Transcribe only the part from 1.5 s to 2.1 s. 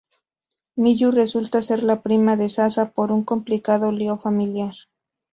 ser la